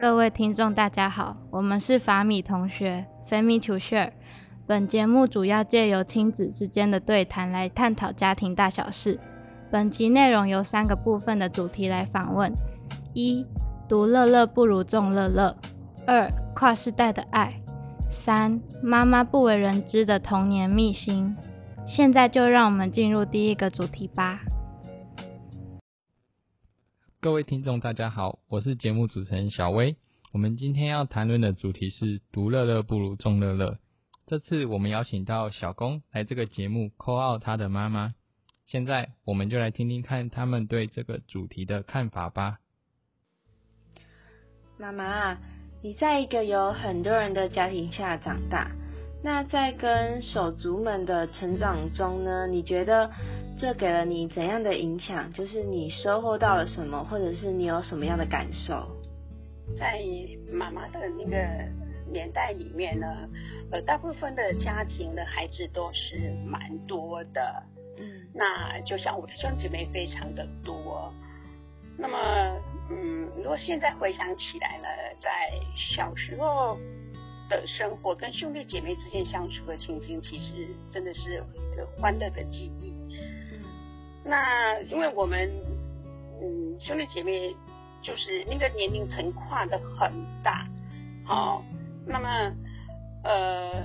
[0.00, 4.12] 各位听众，大家好，我们是法米同学 （Family to Share）。
[4.66, 9.20] 本节目主要借由亲子之间的对谈来探讨家庭大小事。
[9.70, 12.50] 本集内容由三个部分的主题来访问：
[13.12, 13.46] 一、
[13.86, 15.54] 独乐乐不如众乐乐；
[16.06, 17.60] 二、跨世代的爱；
[18.08, 21.36] 三、妈妈不为人知的童年秘辛。
[21.84, 24.40] 现在就让我们进入第一个主题吧。
[27.22, 29.96] 各位听众，大家好，我是节目主持人小薇。
[30.32, 33.76] 我们今天要谈论的主题是“独乐乐不如众乐乐”。
[34.26, 38.14] 这次我们邀请到小公来这个节目，call 到他的妈妈。
[38.64, 42.58] 现在我们就来听听看他们对这个主题的看法吧。
[44.78, 45.36] 妈妈，
[45.82, 48.70] 你在一个有很多人的家庭下长大，
[49.22, 53.10] 那在跟手足们的成长中呢，你觉得？
[53.60, 55.30] 这给了你怎样的影响？
[55.34, 58.88] 就是你收获到了什么，或者是你有什么样的感受？
[59.78, 60.00] 在
[60.50, 61.36] 妈妈的那个
[62.10, 63.06] 年代里面呢，
[63.70, 67.62] 呃，大部分的家庭的孩子都是蛮多的，
[67.98, 71.12] 嗯，那就像我的兄弟姐妹非常的多。
[71.98, 72.16] 那么，
[72.90, 74.88] 嗯，如果现在回想起来呢，
[75.20, 75.30] 在
[75.76, 76.78] 小时候
[77.50, 82.98] 的生活跟兄弟姐妹之间相处的情形，其实真的是一个欢乐的记忆。
[84.30, 85.50] 那因为我们
[86.40, 87.52] 嗯兄弟姐妹
[88.00, 90.10] 就是那个年龄层跨的很
[90.44, 90.68] 大，
[91.24, 91.64] 好，
[92.06, 92.28] 那么
[93.24, 93.84] 呃，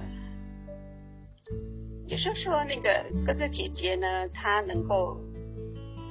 [2.06, 5.20] 也就是说那个哥哥姐姐呢，他能够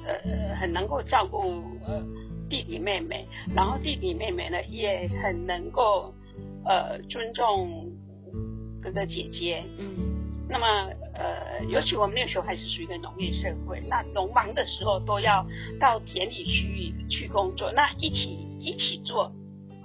[0.05, 2.03] 呃很能够照顾呃
[2.49, 3.25] 弟弟妹妹，
[3.55, 6.13] 然后弟弟妹妹呢也很能够
[6.65, 7.89] 呃尊重
[8.83, 10.13] 哥哥姐姐，嗯。
[10.47, 15.45] 那么，呃，尤其我们那个时候还是属于一个农业社会，那农忙的时候都要
[15.79, 19.31] 到田里去去工作，那一起一起做，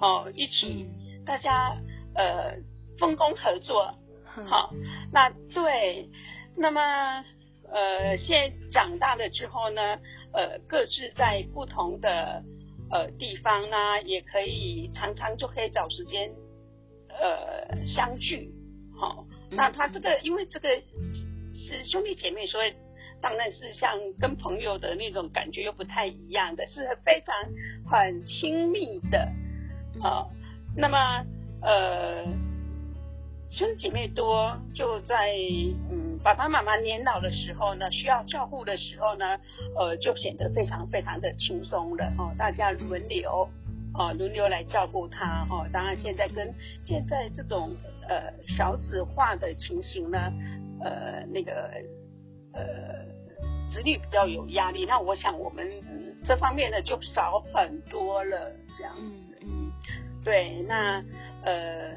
[0.00, 0.86] 哦，一起
[1.24, 1.76] 大家
[2.16, 2.56] 呃
[2.98, 4.70] 分工合作，好，
[5.12, 6.08] 那对，
[6.56, 6.80] 那么
[7.70, 9.98] 呃，现在长大了之后呢，
[10.32, 12.42] 呃，各自在不同的
[12.90, 16.28] 呃地方呢，也可以常常就可以找时间
[17.08, 18.52] 呃相聚，
[18.98, 19.24] 好。
[19.50, 20.68] 那他这个，因为这个
[21.52, 22.72] 是兄弟姐妹，所以
[23.20, 27.34] 当然是像跟朋友的那种感觉又不太一样的，是非常
[27.90, 29.28] 很亲密的
[30.02, 30.26] 啊。
[30.76, 30.98] 那么
[31.62, 32.24] 呃，
[33.50, 35.32] 兄弟姐妹多，就在
[35.90, 39.36] 嗯爸爸妈妈年老的时候呢，需要照顾的时候呢，
[39.76, 43.48] 呃，就显得非常非常的轻松了哦，大家轮流。
[43.92, 45.68] 哦，轮流来照顾他哦。
[45.72, 47.76] 当然，现在跟现在这种
[48.08, 50.32] 呃少子化的情形呢，
[50.80, 51.70] 呃，那个
[52.52, 52.62] 呃
[53.70, 54.86] 子女比较有压力。
[54.86, 55.66] 那我想我们
[56.24, 59.38] 这方面呢就少很多了，这样子。
[59.42, 59.72] 嗯，
[60.22, 61.04] 对，那
[61.42, 61.94] 呃，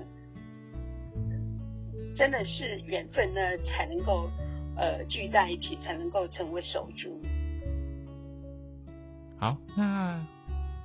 [2.16, 4.30] 真的是缘分呢，才能够
[4.76, 7.22] 呃聚在一起，才能够成为手足。
[9.38, 10.26] 好，那。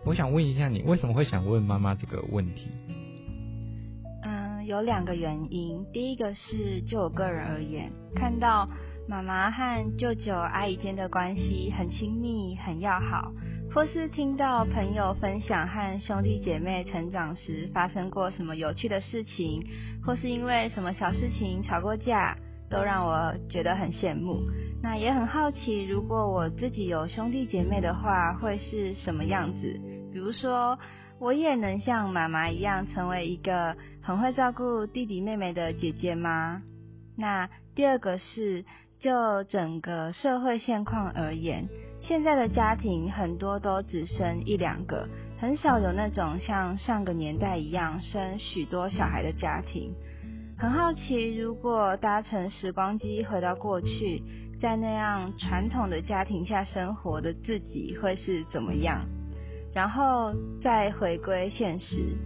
[0.05, 2.69] 我想问一下，你为什么会想问妈妈这个问题？
[4.23, 5.85] 嗯，有两个原因。
[5.93, 8.69] 第一个是就我个人而言，看到
[9.09, 13.33] 妈妈和舅舅阿姨间的关系很亲密、很要好，
[13.71, 19.63] 或是听到朋友分享和兄弟姐妹成长时发生过什么有趣的事情，
[20.05, 22.37] 或是因为什么小事情吵过架，
[22.71, 24.41] 都让我觉得很羡慕。
[24.83, 29.81] 那也很好奇，如果我自己有兄弟姐妹的话，会是什么样子？
[30.13, 30.79] 比如说，
[31.19, 36.63] 我也能像妈妈一样，成为一个很会照顾弟弟妹妹的姐姐吗？
[37.17, 38.65] 那第二个是，
[39.01, 41.67] 就整个社会现况而言，
[42.01, 45.09] 现在的家庭很多都只生一两个，
[45.39, 49.93] 很少有那种像上个年代一样生许多小孩的家庭。
[50.61, 54.21] 很好奇，如果搭乘时光机回到过去，
[54.61, 59.07] 在那样传统的家庭下生活的自己会是怎么样？
[59.73, 62.17] 然后再回归现实，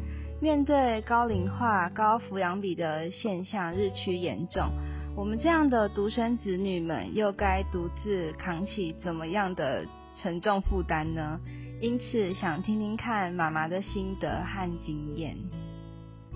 [0.41, 4.71] 面对高龄化、高抚养比的现象日趋严重，
[5.15, 9.87] 我们这样的独生子女们又该独自扛起怎么样的
[10.17, 11.39] 沉重负担呢？
[11.83, 15.37] 因此，想听听看妈妈的心得和经验。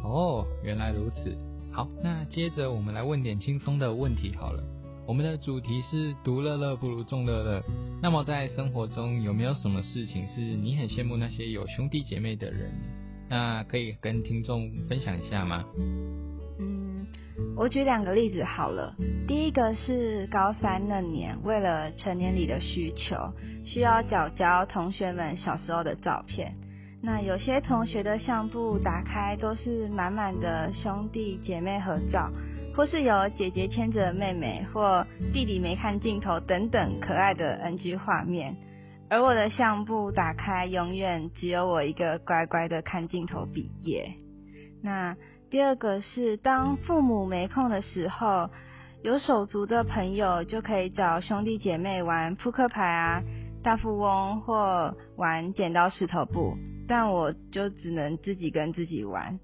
[0.04, 1.34] 哦，原来如此。
[1.76, 4.64] 好，那接着我们来问点轻松的问题好了。
[5.06, 7.62] 我们的主题是独乐乐不如众乐乐。
[8.02, 12.72] 那么在生活中有没有什么事情是你很羡慕那些有兄弟姐妹的人？
[13.28, 15.66] 那可以跟听众分享一下吗？
[16.58, 17.06] 嗯，
[17.54, 18.96] 我举两个例子好了。
[19.28, 23.16] 第一个是高三那年，为了成年礼的需求，
[23.66, 26.54] 需要缴交同学们小时候的照片。
[27.06, 32.28] 那有些同学的相簿打开都是满满的兄弟姐妹合照，
[32.74, 38.56] 或是有姐姐牵着妹妹，或弟弟没看镜头等等可爱的 NG 画面。
[39.08, 44.10] 而我的相簿打开，永远只有我一个乖乖的看镜头毕业。
[44.82, 45.16] 那
[45.48, 48.50] 第二个是，当父母没空的时候，
[49.04, 53.22] 有手足的朋友就可以找兄弟姐妹玩扑克牌啊、
[53.62, 56.56] 大富翁或玩剪刀石头布。
[56.88, 59.38] 但我就只能自己跟自己玩，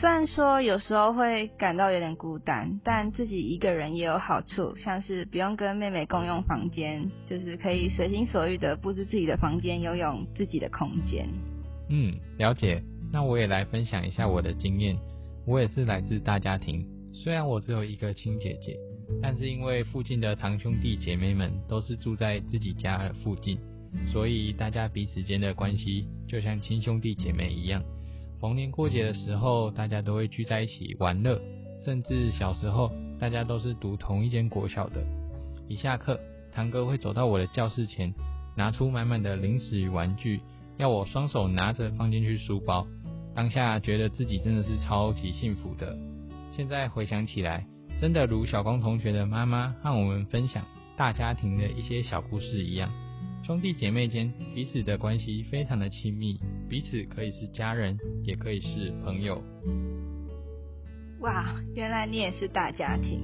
[0.00, 11.28] 虽然说有时候会感到有点孤单，但自己一个人也有好处，像是不用跟妹妹共用房间，就是可以随心所欲的布置自己的房间，拥有自己的空间。
[11.88, 12.82] 嗯，了解。
[13.12, 14.96] 那我也来分享一下我的经验。
[15.46, 16.84] 我也是来自大家庭，
[17.14, 18.76] 虽然我只有一个亲姐姐，
[19.22, 23.56] 但是因为附近的堂兄弟姐妹们都是住在自己家附近。
[24.12, 27.82] 所以大家彼此间的关系就像亲兄弟姐妹一样。
[28.40, 31.40] 逢年过节的时候，大家都会聚在一起玩乐，
[31.84, 35.02] 甚至小时候大家都是读同一间国小的。
[35.68, 36.20] 一下课，
[36.52, 38.12] 堂哥会走到我的教室前，
[38.56, 40.40] 拿出满满的零食与玩具，
[40.76, 42.86] 要我双手拿着放进去书包。
[43.34, 45.96] 当下觉得自己真的是超级幸福的。
[46.52, 47.66] 现在回想起来，
[48.00, 50.64] 真的如小光同学的妈妈和我们分享
[50.96, 52.90] 大家庭的一些小故事一样。
[53.46, 56.36] 兄弟姐妹间彼此的关系非常的亲密，
[56.68, 59.40] 彼此可以是家人，也可以是朋友。
[61.20, 63.22] 哇，原来你也是大家庭。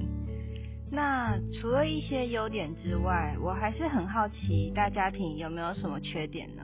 [0.89, 6.63] 那除了一些优点之外，我还是很好奇大家庭有没有什么缺点呢？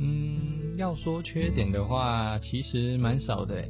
[0.00, 3.62] 嗯，要说缺点的话，其实蛮少的。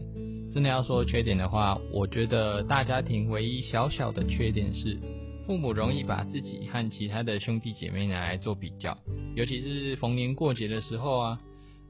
[0.50, 4.96] 真的要说缺点的话，我觉得大家庭唯一小小的缺点是。
[5.46, 8.98] 父母容易把自己和其他的兄弟姐妹拿来做比较，
[9.36, 11.38] 尤其是逢年过节的时候啊，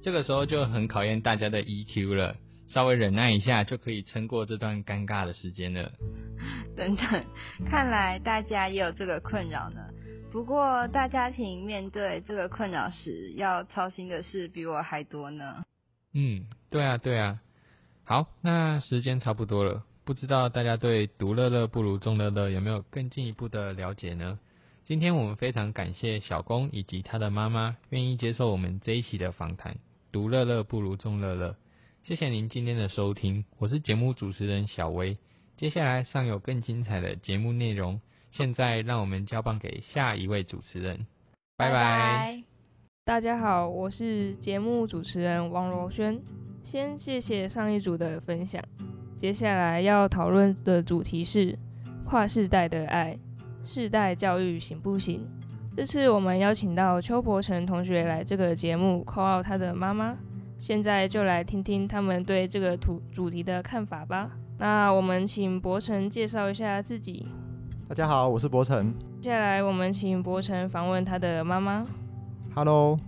[0.02, 2.36] 这个时候就很考验大家的 EQ 了。
[2.68, 5.90] 稍微忍耐一下就可以撑过这段尴尬的时间了。
[6.76, 7.24] 等等，
[7.64, 9.80] 看来大家也有这个困扰呢。
[10.30, 15.62] 不过大家庭面对这个困扰时，要操心的事比我还多呢。
[16.12, 17.40] 嗯，对啊，对啊。
[18.04, 19.85] 好，那时间差不多了。
[20.06, 24.38] 不知道大家对独乐乐不如众乐乐有没有更进一步的了解呢？
[24.84, 29.78] 今天我们非常感谢小公以及他的妈妈愿意接受我们这一期的访谈。
[30.12, 31.56] 独乐乐不如众乐乐，
[32.04, 35.18] 谢谢您今天的收听，我是节目主持人小薇。
[35.56, 38.00] 接下来尚有更精彩的节目内容，
[38.30, 41.04] 现在让我们交棒给下一位主持人，
[41.56, 42.44] 拜拜。
[43.04, 46.22] 大家好，我是节目主持人王罗轩，
[46.62, 48.62] 先谢谢上一组的分享。
[49.16, 51.58] 接下来要讨论的主题是
[52.04, 53.18] 跨世代的爱，
[53.64, 55.26] 世代教育行不行？
[55.74, 60.14] 这次我们邀请到邱伯成同学来这个节目，call out 他的妈妈。
[60.58, 64.30] 现在就来听听他们对这个主主题的看法吧。
[64.58, 67.26] 那我们请伯成介绍一下自己。
[67.88, 68.92] 大家好，我是伯成。
[69.20, 71.86] 接下来我们请伯成访问他的妈妈。
[72.54, 72.98] Hello，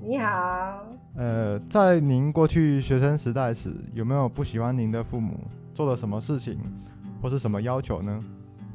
[0.00, 0.84] 你好。
[1.16, 5.36] 呃，在您过去学生时代时，有没有不喜欢您的父母
[5.74, 6.58] 做了什么事情，
[7.20, 8.24] 或是什么要求呢？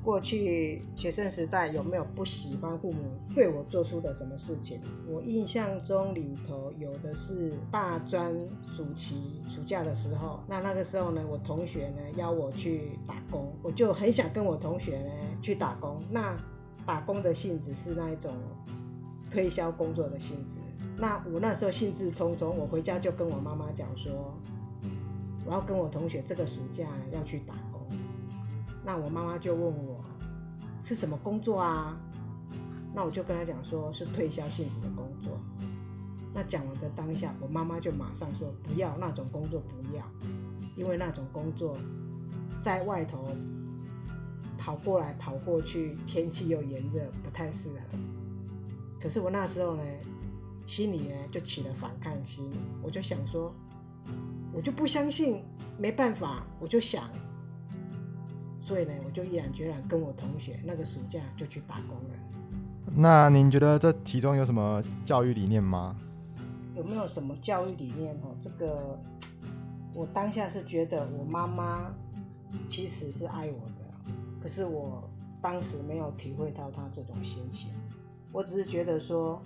[0.03, 2.99] 过去学生时代有没有不喜欢父母
[3.33, 4.79] 对我做出的什么事情？
[5.07, 8.31] 我印象中里头有的是大专
[8.75, 15.11] 暑期暑假的时候，那那个时候呢，我同学呢邀我去打工，我就很想跟我同学呢
[15.41, 15.99] 去打工。
[16.11, 16.37] 那
[16.85, 18.31] 打工的性质是那一种
[19.31, 20.59] 推销工作的性质。
[20.97, 24.33] 那我那时候兴致冲冲，我回家就跟我妈妈讲说，
[25.45, 27.81] 我要跟我同学这个暑假要去打工。
[28.85, 29.99] 那我妈妈就问我
[30.83, 31.97] 是什么工作啊？
[32.93, 35.37] 那我就跟她讲说是推销性质的工作。
[36.33, 40.03] 那讲完的当下，我妈妈就马上说不要那种工作，不要，
[40.77, 41.77] 因为那种工作
[42.61, 43.27] 在外头
[44.57, 47.97] 跑过来跑过去，天气又炎热，不太适合。
[49.01, 49.83] 可是我那时候呢？
[50.67, 53.53] 心里呢就起了反抗心，我就想说，
[54.51, 55.43] 我就不相信，
[55.77, 57.07] 没办法，我就想，
[58.59, 62.15] 所以呢，我就毅然决然跟我同学那个暑假就去打工了。
[62.95, 65.95] 那您觉得这其中有什么教育理念吗？
[66.75, 68.15] 有没有什么教育理念？
[68.23, 68.99] 哦，这个
[69.93, 71.93] 我当下是觉得我妈妈
[72.67, 75.07] 其实是爱我的，可是我
[75.41, 77.69] 当时没有体会到她这种心情，
[78.31, 79.39] 我只是觉得说。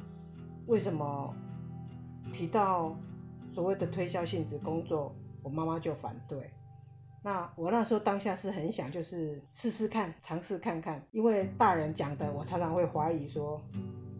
[0.69, 1.33] 为什么
[2.31, 2.95] 提到
[3.51, 5.11] 所谓的推销性质工作，
[5.41, 6.53] 我妈妈就反对？
[7.23, 13.59] 那我那时候当下是很想，就是试试看，尝试看看，因为大人讲的，我常常会怀疑说，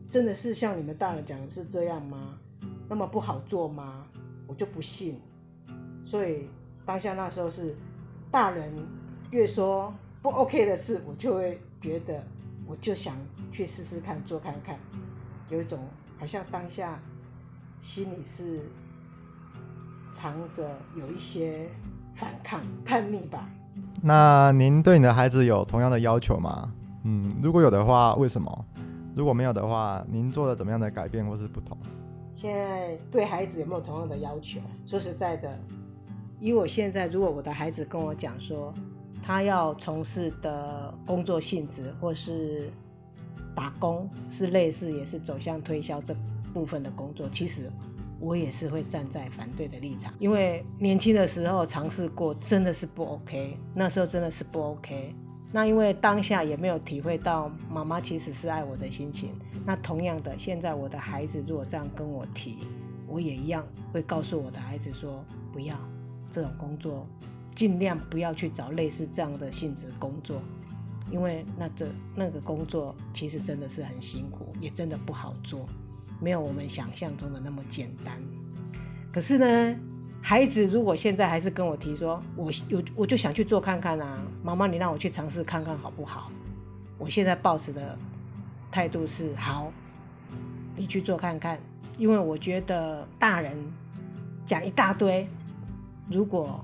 [0.10, 2.40] 真的是像你们大人讲的是这样吗？
[2.90, 4.08] 那么不好做吗？
[4.48, 5.22] 我就不信。
[6.04, 6.50] 所以
[6.84, 7.76] 当下那时候是
[8.32, 8.74] 大人
[9.30, 12.24] 越说不 OK 的事，我就会觉得
[12.66, 13.16] 我就想
[13.52, 14.80] 去试试看做看看，
[15.52, 15.80] 有一种
[16.20, 17.00] 好像当下
[17.82, 18.70] 心里是
[20.12, 21.70] 藏着有一些
[22.14, 23.50] 反抗叛逆吧。
[24.04, 26.72] 那您对你的孩子有同样的要求吗？
[27.06, 28.66] 嗯，如果有的话，为什么？
[29.16, 31.78] 如果没有的话，您做了怎么样的改变或是不同？
[32.36, 34.60] 现在对孩子有没有同样的要求？
[34.86, 35.58] 说实在的，
[36.40, 38.74] 以我现在，如果我的孩子跟我讲说，
[39.24, 42.70] 他要从事的工作性质或是
[43.60, 46.16] 打工，是类似也是走向推销这
[46.54, 47.70] 部分的工作，其实
[48.18, 55.14] 我也是会站在反对的立场，因为年轻的时候尝试过，真的是不 OK，那时候真的是不 OK。
[55.52, 59.32] 那因为当下也没有体会到妈妈其实是爱我的心情。
[59.66, 62.60] 那同样的，现在我的孩子如果这样跟我提，
[63.08, 65.76] 我也一样会告诉我的孩子说，不要
[66.32, 67.06] 这种工作，
[67.54, 70.42] 尽量不要去找类似这样的性质工作，
[71.12, 75.68] 因为那这那个工作其实真的是很辛苦，也真的不好做，
[76.20, 78.18] 没有我们想象中的那么简单。
[79.12, 79.76] 可是呢？
[80.22, 86.30] 孩子如果现在还是跟我提说，我有我就想去做看看啊，妈妈你让我去尝试看看好不好？
[86.98, 87.98] 我现在抱持的
[88.70, 89.72] 态度是好，
[90.76, 91.58] 你去做看看，
[91.98, 93.56] 因为我觉得大人
[94.46, 95.26] 讲一大堆，
[96.12, 96.64] 如果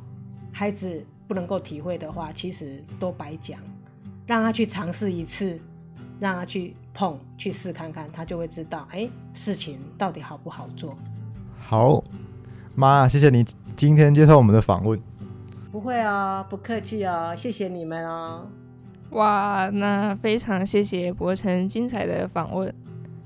[0.51, 3.57] 孩子不能够体会的话，其实都白讲，
[4.25, 5.59] 让他去尝试一次，
[6.19, 10.97] 让他去碰去试看看，他就会知道，哎，事情到底好不好做。
[11.57, 12.03] 好。
[12.77, 13.41] 妈，谢谢你
[13.73, 14.99] 今天接受我们的访问。
[15.71, 18.45] 不会哦，不客气哦，谢谢你们哦。
[19.11, 22.75] 哇，那非常谢谢博成精彩的访问。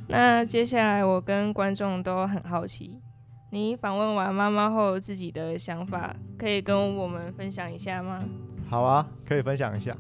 [0.08, 3.02] 那接下来我跟观众都很好奇，
[3.50, 8.24] 你访问完妈妈后自己的想法，可以跟我们分享一下吗？
[8.70, 9.96] 好啊，可以分享一下。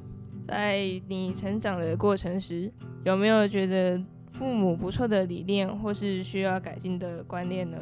[0.50, 2.72] 在你成长的过程时，
[3.04, 4.02] 有没有觉得
[4.32, 7.78] 父母不错的理念，或是需要改进的观念呢？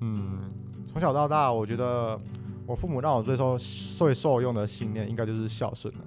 [0.00, 0.40] 嗯。
[0.86, 2.18] 从小到大，我觉得
[2.66, 6.00] 我父母让我最受最受用的信念，应该就是孝顺了。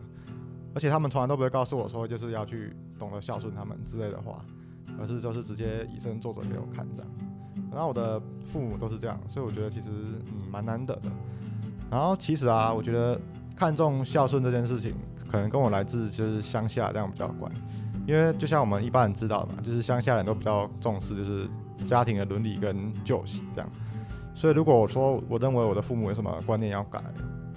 [0.76, 4.44] 而且他们从来都不会告诉我说，就是要去懂得孝顺他们之类的话，
[5.00, 7.12] 而是就是直接以身作则给我看这样。
[7.72, 9.88] 然后我的父母都是这样，所以我觉得其实
[10.28, 11.10] 嗯蛮难得的。
[11.90, 13.18] 然后其实啊，我觉得
[13.56, 14.94] 看重孝顺这件事情，
[15.34, 17.52] 可能跟我来自就是乡下这样比较关。
[18.06, 21.50] 因为就像我们一般人知道的嘛，就是乡下人都比较重视就是
[21.88, 23.70] 家庭的伦理跟旧习这样。
[24.36, 27.02] 所以，如果我说我认为我的父母有什么观念要改，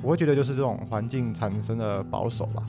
[0.02, 2.62] 我会觉得就是这种环境产生的保守吧。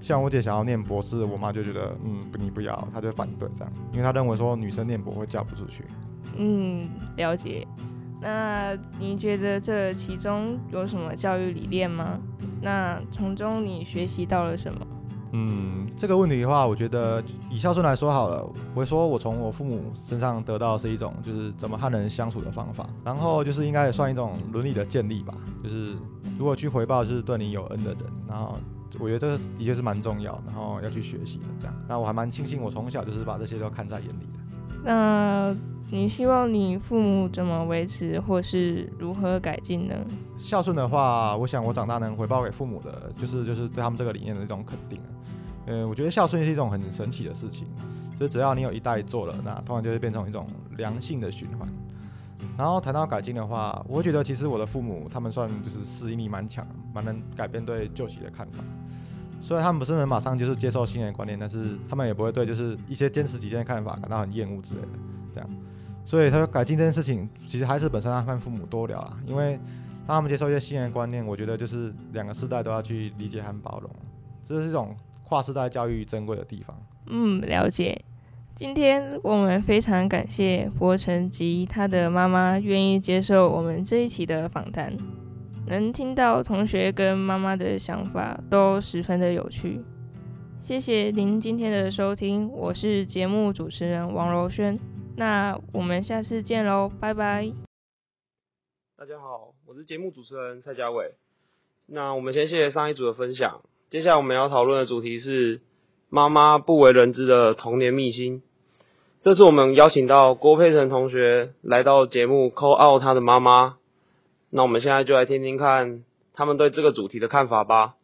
[0.00, 5.84] 像我姐想要念博士，我妈就觉得嗯不你不要，她就反对这样，因为她认为说女生念博会嫁不出去。
[6.36, 7.66] 嗯，了解。
[8.22, 12.18] 那你觉得这其中有什么教育理念吗？
[12.60, 14.86] 那从中你学习到了什么？
[15.32, 25.94] 嗯，这个问题的话，我觉得以孝顺来说好了，我会说我从我父母身上得到是一种就是怎么和人相处的方法，然后就是应该也算一种伦理的建立吧，就是
[26.36, 28.56] 如果去回报就是对你有恩的人，然后
[28.98, 31.74] 我觉得这个的确是蛮重要，然后要去学习的这样。
[31.88, 34.40] 那我还蛮庆幸我从小就是把这些都看在眼里的。
[34.82, 35.54] 那
[35.92, 39.94] 你希望你父母怎么维持，或是如何改进呢？
[40.38, 45.00] 孝顺的话，我想我长大能回报给父母的，就是就是对他们这个理念的一种肯定。
[45.66, 47.66] 嗯，我觉得孝顺是一种很神奇的事情，
[48.18, 51.68] 就只要你有一代做了，那通常就会变成一种良性的循环。
[52.56, 58.62] 然后谈到改进的话，我觉得其实我的父母他们算就是适应力蛮强，蛮能改变对旧习的看法。
[59.40, 64.88] 虽然他们不是能马上就是接受新的观念，但是他们也不会对就是一些坚持己见的看法感到很厌恶之类的。
[65.32, 65.48] 这样，
[66.04, 69.58] 所以他说改进这件事情，其实还是本身要和父母多聊啊，因为
[70.06, 73.90] 当他们接受一些新的观念，我觉得就是两个世代都要去理解和包容，
[74.44, 74.96] 这是一种。
[75.22, 76.76] 跨世代教育珍贵的地方。
[77.06, 78.04] 嗯，了解。
[78.52, 84.92] 今天我们非常感谢博成及他的妈妈愿意接受我们这一期的访谈，
[85.68, 89.80] 能听到同学跟妈妈的想法都十分的有趣。
[90.58, 94.76] 谢谢您今天的收听，我是节目主持人王柔萱。
[95.20, 97.52] 那我们下次见喽，拜拜。
[98.96, 101.12] 大家好，我是节目主持人蔡家伟。
[101.86, 103.60] 那我们先谢谢上一组的分享。
[103.90, 105.60] 接下来我们要讨论的主题是
[106.08, 108.42] 妈妈不为人知的童年秘辛。
[109.20, 113.76] 这次我们邀请到郭佩成同学来到节目，call out 他的妈妈。
[114.48, 117.94] 那我们现在就来听听看他们对这个主题的看法吧。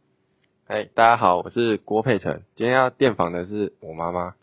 [0.66, 4.34] 哎，大家好，我是郭佩成，今天要电访的是我妈妈。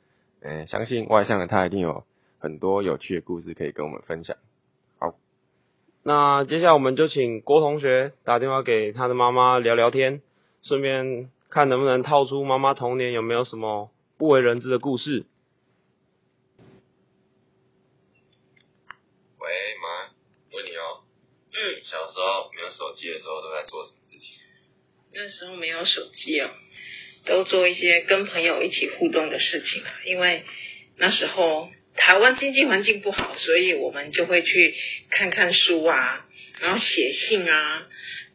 [0.41, 2.03] 嗯，相信外向的她一定有
[2.43, 4.35] 很多有趣的故事可以跟我们分享。
[4.99, 5.15] 好，
[6.03, 10.21] 那接下来我们就请郭同学打电话给他的妈妈聊聊天，
[10.61, 15.23] 顺便看能不能套出妈妈童年有没有什么不为人知的故事。
[19.39, 19.47] 喂，
[19.81, 20.11] 妈，
[20.51, 20.99] 问你哦，
[21.47, 24.35] 嗯，小时候没有手机的时候都在做什么事情？
[25.13, 26.49] 那时候没有手机哦，
[27.23, 29.93] 都做一些跟朋友一起互动的事情啊。
[30.05, 30.43] 因为
[30.97, 31.69] 那时候
[32.05, 34.75] 台湾经济环境不好，所以我们就会去
[35.09, 36.25] 看看书啊，
[36.59, 37.87] 然后写信啊，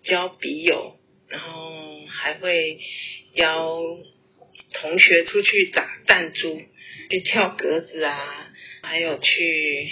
[0.05, 0.99] 交笔友，
[1.29, 2.79] 然后还会
[3.35, 3.79] 邀
[4.73, 6.63] 同学出去打弹珠，
[7.11, 8.51] 去跳格子啊，
[8.83, 9.91] 还有去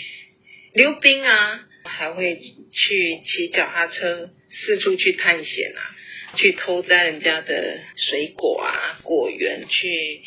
[0.73, 2.41] 溜冰啊，还会
[2.73, 5.93] 去骑脚踏车四处去探险啊。
[6.37, 10.23] 去偷摘人家的水果啊，果园去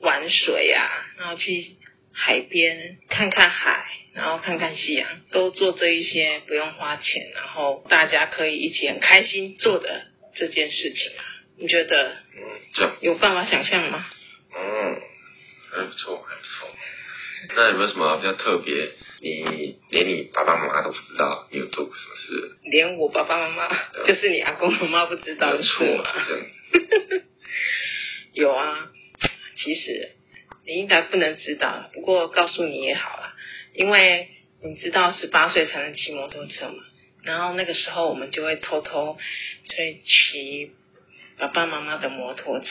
[0.00, 1.72] 玩水啊，然后去
[2.18, 11.22] 海边看看海，然后看看夕阳，都做这一些不用花钱，然后大家可以一起很开心做的这件事情啊。
[11.58, 12.16] 你觉得？
[12.36, 14.06] 嗯，这有办法想象吗？
[14.56, 15.00] 嗯，
[15.72, 16.68] 还不错，还不错。
[17.54, 18.74] 那有没有什么比较特别？
[19.20, 22.56] 你连你爸爸妈妈都不知道你有做过什么事？
[22.70, 23.68] 连我爸爸妈妈，
[24.06, 26.04] 就是你阿公阿妈不知道的事吗？
[28.34, 28.90] 有啊，
[29.56, 30.10] 其实
[30.66, 33.32] 你应该不能知道，不过告诉你也好了，
[33.74, 34.28] 因为
[34.62, 36.82] 你知道十八岁才能骑摩托车嘛。
[37.22, 39.16] 然后那个时候我们就会偷偷
[39.64, 40.72] 去骑
[41.38, 42.66] 爸爸妈妈的摩托车，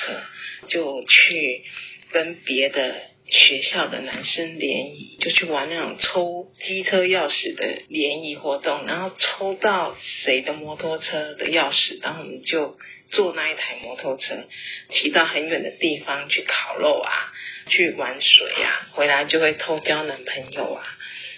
[0.67, 1.63] 就去
[2.11, 2.95] 跟别的。
[3.27, 12.77] 学校的男生联谊就去玩那种抽机车钥匙的联谊活动，然后抽到谁的摩托车的钥匙，然后我们就
[13.09, 14.47] 坐那一台摩托车
[14.91, 17.33] 骑到很远的地方去烤肉啊，
[17.67, 20.83] 去玩水啊，回来就会偷交男朋友啊。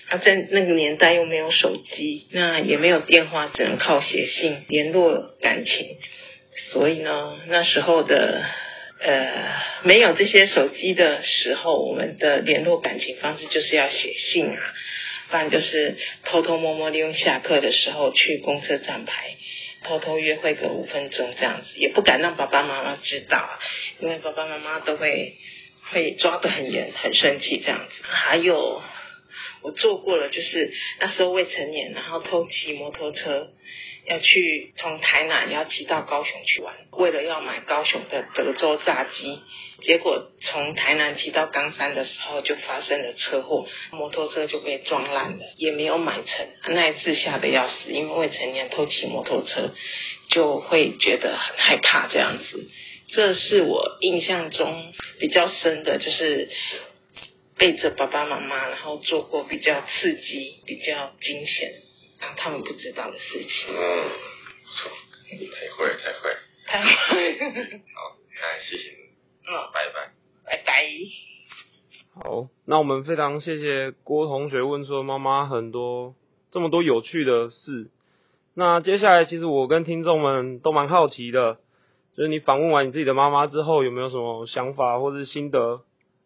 [0.10, 5.98] 啊，在那个年代又没有手机，那也没有电话，只能靠写信联络感情，
[6.72, 8.44] 所以呢，那时候的。
[9.00, 14.74] 呃，没有这些手机的时候，我们的联络感情方式就是要写信啊，
[15.30, 19.36] 不然就是偷偷摸摸利用下课的时候去公车站牌，
[19.84, 23.48] 偷偷约会个五分钟这样子，也不敢让爸爸妈妈知道，
[24.00, 25.36] 因为爸爸妈妈都会
[25.92, 28.04] 会抓得很严，很生气这样子。
[28.04, 28.82] 还有
[29.62, 33.50] 我做过了，就是那时候未成年，然后偷骑摩托车。
[34.10, 39.42] 要去从台南要骑到高雄去玩，为了要买高雄的德州炸鸡，
[39.82, 46.48] 结果从台南骑到冈山的时候就发生了车祸，摩托车就被撞烂了，也没有买成。
[46.74, 49.74] 那一次吓得要死，因为未成年偷骑摩托车
[50.30, 52.70] 就会觉得很害怕这样子。
[53.08, 56.50] 这是我印象中比较深的，就是
[57.58, 61.84] 背着爸爸妈妈，然后做过比较刺激、比较惊险。
[62.20, 63.76] 让他们不知道的事情。
[63.76, 64.10] 嗯，
[64.64, 64.92] 不错，
[65.30, 67.78] 太会，太会，太会。
[67.94, 68.98] 好，那谢谢你。
[69.46, 70.12] 嗯，拜拜，
[70.44, 70.84] 拜拜。
[72.16, 76.16] 好，那我们非常谢谢郭同学问出了妈妈很多
[76.50, 77.92] 这么多有趣的事。
[78.56, 81.60] 那接下来，其实我跟听众们都蛮好奇的，
[82.18, 85.82] 就是你访问完你自己的妈妈之后，有没有什么想法或是心得？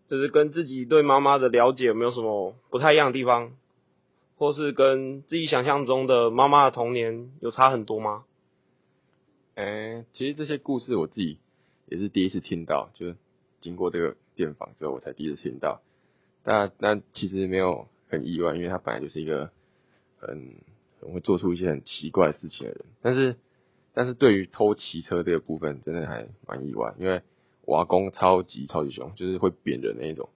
[0.09, 3.51] 就是跟自己对妈妈的了解有没有什么不太一样的地方？
[4.37, 8.23] 或是跟自己想象中的妈妈的童年有差很多吗？
[9.55, 11.37] 嗯，其实这些故事我自己
[11.87, 13.15] 也是第一次听到，就是
[13.59, 15.81] 经过这个电访之后，我才第一次听到。
[16.45, 19.51] 那那其实没有很意外，因为他本来就是一个
[20.19, 20.55] 很
[21.01, 22.85] 很会做出一些很奇怪事情的人。
[23.01, 23.35] 但是
[23.93, 27.21] 但是对于偷骑车这个部分，真的还蛮意外，因为
[27.65, 30.29] 瓦工超级超级凶，就是会扁人那一种。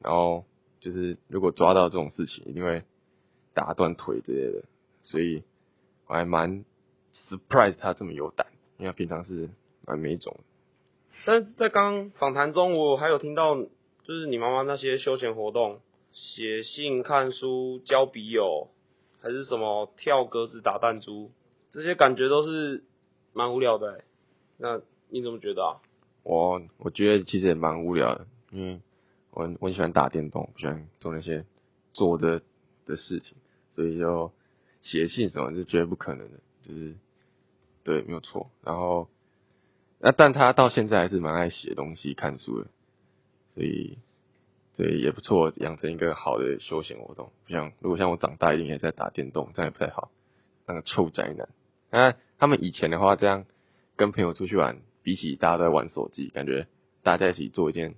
[0.00, 0.44] 然后
[0.80, 2.82] 就是如果抓到这种事情，一定会。
[3.54, 4.62] 打断腿之类的，
[5.02, 5.42] 所以
[6.06, 6.64] 我还蛮
[7.28, 8.46] surprise 他这么有胆，
[8.78, 9.48] 因为平常是
[9.84, 10.38] 蛮没种。
[11.24, 15.80] 但是在刚访谈中，我还有听到，就是你妈妈那些休闲活动，
[16.12, 18.68] 写信、看书、交笔友，
[19.20, 21.32] 还是什么跳格子、打弹珠，
[21.72, 22.84] 这些感觉都是
[23.32, 24.04] 蛮无聊的。
[24.56, 25.80] 那你怎么觉得啊？
[26.22, 28.80] 我我觉得其实也蛮无聊的，因为
[29.30, 31.44] 我我很喜欢打电动，不喜欢做那些
[31.92, 32.42] 做的
[32.84, 33.36] 的事情。
[33.74, 34.32] 所以就
[34.82, 36.94] 写信什么是绝对不可能的，就是
[37.84, 38.50] 对，没有错。
[38.62, 39.08] 然后
[40.00, 42.66] 那但他到现在还是蛮爱写东西、看书的，
[43.54, 43.98] 所以
[44.76, 47.30] 对也不错，养成一个好的休闲活动。
[47.46, 50.10] 不像如果像我长大一定也在打电动，这样也不太好。
[50.66, 51.48] 那个臭宅男。
[51.90, 53.44] 那他们以前的话，这样
[53.96, 56.66] 跟朋友出去玩，比起大家都在玩手机，感觉
[57.02, 57.94] 大家一起做一件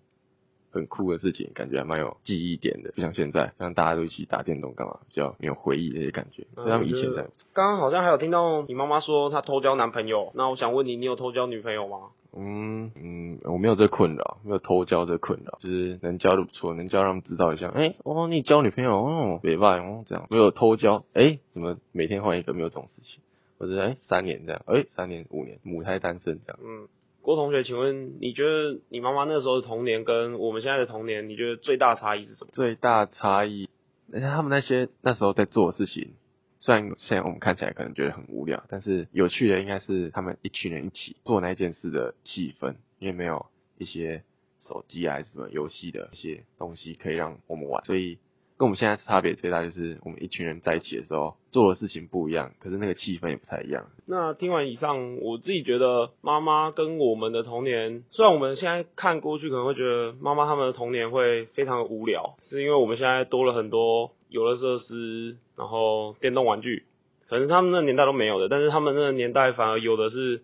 [0.70, 6.46] 很酷的事情，感觉还蛮有记忆点的，不像现在，像大家都一起打电动干嘛，比较没有回忆那些感觉。
[6.54, 7.22] 所以他们以前在，
[7.52, 12.10] 刚刚好像还有听到你妈妈说她偷交男朋友，那我想问你，你有偷交女朋友吗？
[12.32, 17.66] 嗯嗯，我没有这困扰，没有偷交这困扰，就是能交就不错，能交让他们知道一下。
[17.74, 23.20] 哎、哦，你交女朋友哦，别拜哦，这样没有偷交，哎、怎么每天换一个，没有这种事情，
[23.60, 26.58] 或者哎、三年这样，哎、三年五年母胎单身这样。
[26.64, 26.88] 嗯，
[27.20, 32.50] 郭同学，请问你觉得你妈妈那时候的童年跟我们现在的童年，你觉得最大差异是什么？
[32.54, 33.68] 最大差异，
[34.10, 36.14] 而且他们那些那时候在做的事情，
[36.58, 43.44] 虽然现在我们看起来可能觉得很无聊，但是有趣的应该是他们一群人一起做那件事的气氛，因为没有
[43.76, 44.22] 一些
[44.66, 48.18] 手机啊什么游戏的一些东西可以让我们玩，所以
[48.60, 53.86] 跟我们现在差别最大就是我们一群人在一起的时候做的事情不一样，可是那个气氛也不太一样。
[54.06, 66.84] 那听完以上，我自己觉得妈妈跟我们的童年，虽然我们现在看过去可能会觉得妈妈他们的童年会非常的无聊，是因为我们现在多了很多游乐设施，然后电动玩具，
[67.30, 70.42] 可能他们那年代都没有的，但是他们那个年代反而有的是，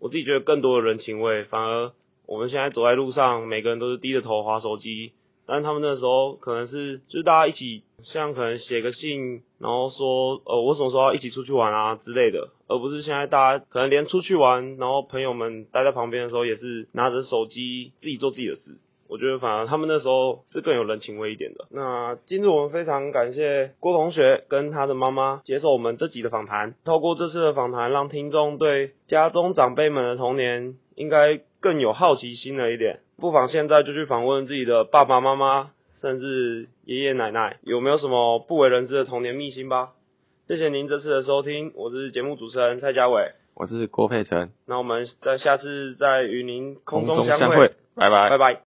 [0.00, 1.92] 我自己觉得更多的人情味，反而
[2.26, 5.12] 我们现在走在路上，每个人都是低着头划手机，
[5.46, 18.78] 但他们那时候可能是就是大家一起，像可能写个信，然后说呃我什么时候要一起出去玩啊之类的，而不是现在大家可能连出去玩，然后朋友们待在旁边的时候也是拿着手机自己做自己的事。
[19.08, 21.66] 我觉得反而他们那时候是更有人情味一点的。
[21.70, 26.74] 那今日我们非常感谢郭同学跟他的妈妈接受我们这集的访谈。
[26.86, 33.00] 透过这次的访谈，让听众对家中长辈们的童年应该更有好奇心了一点。
[33.22, 39.92] 不妨现在就去访问自己的爸爸妈妈，甚至爷爷奶奶，有没有什么不为人知的童年秘辛吧？
[40.48, 43.30] 谢谢您这次的收听，我是节目主持人蔡家伟。
[43.54, 48.60] 我是郭佩晨，那我们在下次再与您空中空中相会，相会，拜拜拜拜。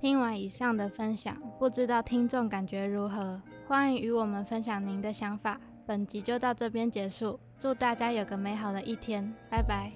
[0.00, 3.42] 听完以上的分享，不知道听众感觉如何？
[3.66, 5.60] 欢迎与我们分享您的想法。
[5.88, 9.90] 本集就到这边结束，祝大家有个美好的一天，拜拜。